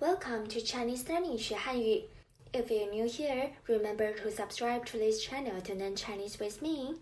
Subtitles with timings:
[0.00, 2.04] Welcome to Chinese Learning 学汉语.
[2.52, 6.96] If you're new here, remember to subscribe to this channel to learn Chinese with me.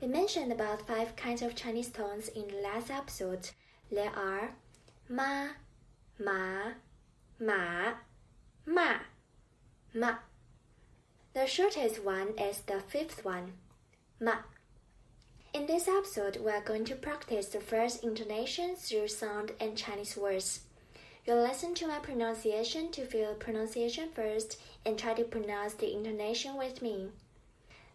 [0.00, 3.50] We mentioned about five kinds of Chinese tones in the last episode.
[3.92, 4.56] There are
[5.08, 5.50] ma,
[6.18, 6.72] ma,
[7.38, 7.94] ma,
[8.66, 8.94] ma,
[9.94, 10.14] ma.
[11.32, 13.52] The shortest one is the fifth one,
[14.20, 14.38] ma.
[15.52, 20.16] In this episode, we are going to practice the first intonation through sound and Chinese
[20.16, 20.60] words.
[21.25, 26.57] You'll listen to my pronunciation to feel pronunciation first and try to pronounce the intonation
[26.57, 27.09] with me.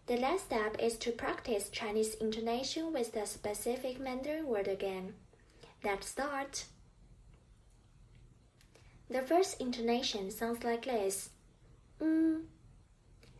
[0.07, 5.15] The last step is to practice Chinese intonation with the specific Mandarin word again.
[5.83, 6.65] Let's start.
[9.09, 11.31] The first intonation sounds like this.
[11.99, 12.43] Mm.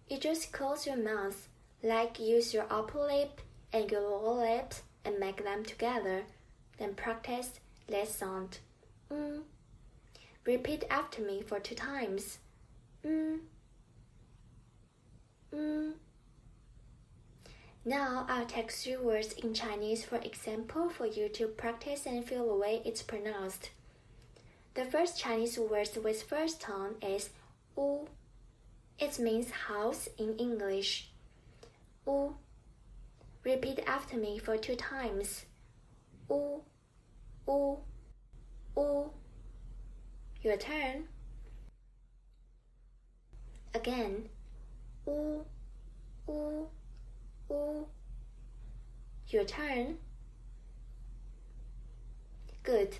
[0.10, 1.48] You just close your mouth,
[1.84, 6.24] like use your upper lip and your lower lips and make them together.
[6.78, 8.60] Then practice this sound.
[9.12, 9.42] Mm.
[10.46, 12.38] Repeat after me for two times.
[13.04, 13.40] Mm.
[15.54, 15.94] Mm.
[17.84, 22.48] Now I'll take three words in Chinese for example for you to practice and feel
[22.48, 23.70] the way it's pronounced.
[24.76, 27.30] The first Chinese word with first tone is
[27.78, 28.08] u.
[29.00, 31.10] It means house in English.
[32.08, 32.36] U.
[33.44, 35.46] Repeat after me for two times.
[36.30, 36.62] U,
[37.48, 37.78] u,
[38.78, 39.12] u.
[40.46, 41.06] Your turn.
[43.74, 44.30] Again.
[45.08, 45.44] U,
[46.28, 46.68] u,
[47.50, 47.88] u.
[49.30, 49.98] Your turn.
[52.62, 53.00] Good.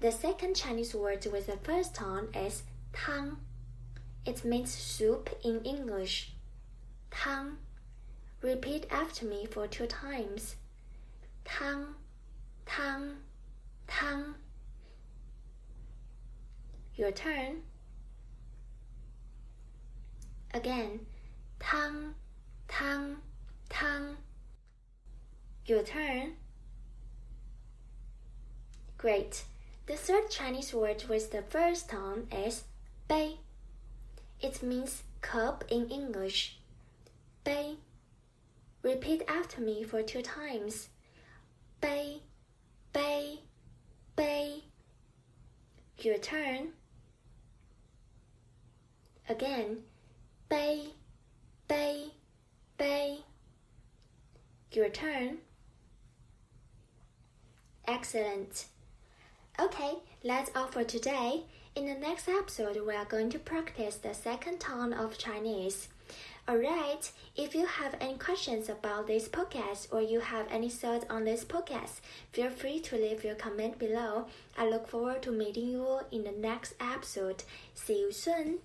[0.00, 3.36] The second Chinese word with the first tone is tang.
[4.26, 6.32] It means soup in English.
[7.12, 7.58] Tang.
[8.42, 10.56] Repeat after me for two times.
[11.44, 11.94] Tang,
[12.66, 13.18] tang,
[13.86, 14.34] tang.
[17.00, 17.62] Your turn.
[20.52, 21.00] Again.
[21.58, 22.14] Tang,
[22.68, 23.16] tang,
[23.70, 24.18] tang.
[25.64, 26.34] Your turn.
[28.98, 29.44] Great.
[29.86, 32.64] The third Chinese word with the first tone is
[33.08, 33.36] bei.
[34.42, 36.58] It means cup in English.
[37.44, 37.76] Bei.
[38.82, 40.90] Repeat after me for two times.
[41.80, 42.16] Bei,
[42.92, 43.38] bei,
[44.16, 44.64] bei.
[45.96, 46.74] Your turn.
[49.30, 49.84] Again.
[50.48, 50.86] Bei,
[51.68, 52.06] bei,
[52.76, 53.18] bei.
[54.72, 55.38] Your turn.
[57.86, 58.64] Excellent.
[59.60, 61.44] Okay, that's all for today.
[61.76, 65.86] In the next episode, we are going to practice the second tone of Chinese.
[66.48, 71.24] Alright, if you have any questions about this podcast or you have any thoughts on
[71.24, 72.00] this podcast,
[72.32, 74.26] feel free to leave your comment below.
[74.58, 77.44] I look forward to meeting you in the next episode.
[77.74, 78.58] See you soon.